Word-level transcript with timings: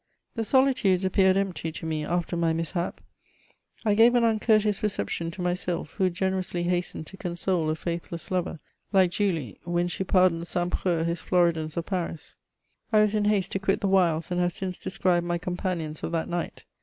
The 0.33 0.43
solitudes 0.43 1.05
appeared 1.05 1.37
empty 1.37 1.71
to 1.73 1.85
me 1.85 2.03
after 2.03 2.35
my 2.35 2.53
mishap. 2.53 3.01
I 3.85 3.93
gave 3.93 4.15
an 4.15 4.23
uncourteous 4.23 4.81
reception 4.81 5.29
to 5.29 5.43
my 5.43 5.53
sylph, 5.53 5.91
who 5.93 6.09
generously 6.09 6.63
hastened 6.63 7.05
to 7.05 7.17
console 7.17 7.69
a 7.69 7.75
faithless 7.75 8.31
lover, 8.31 8.59
like 8.91 9.11
.Julie 9.11 9.59
when 9.63 9.87
she 9.87 10.03
pardoned 10.03 10.47
St. 10.47 10.73
Preux 10.73 11.03
hb 11.03 11.21
Floridans 11.21 11.77
of 11.77 11.85
Paris. 11.85 12.35
I 12.91 13.01
was 13.01 13.13
in 13.13 13.25
haste 13.25 13.51
to 13.51 13.59
quit 13.59 13.81
the 13.81 13.87
wilds, 13.87 14.31
and 14.31 14.39
have 14.41 14.53
since 14.53 14.75
described 14.75 15.27
my 15.27 15.37
com 15.37 15.55
panions 15.55 16.01
of 16.01 16.11
that 16.13 16.27
night. 16.27 16.65